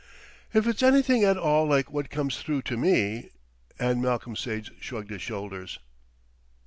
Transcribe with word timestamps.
"If 0.51 0.65
it's 0.65 0.81
anything 0.81 1.23
at 1.23 1.37
all 1.37 1.67
like 1.67 1.91
what 1.91 2.09
comes 2.09 2.39
through 2.39 2.63
to 2.63 2.75
me" 2.75 3.29
and 3.79 4.01
Malcolm 4.01 4.35
Sage 4.35 4.71
shrugged 4.79 5.11
his 5.11 5.21
shoulders. 5.21 5.77